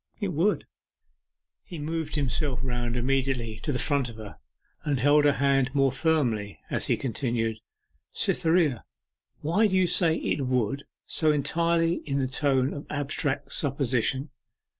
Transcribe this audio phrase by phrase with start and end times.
[0.19, 0.65] 'It would.'
[1.63, 4.39] He moved himself round immediately to the front of her,
[4.83, 7.59] and held her hand more firmly, as he continued,
[8.11, 8.83] 'Cytherea,
[9.41, 14.31] why do you say "It would," so entirely in the tone of abstract supposition?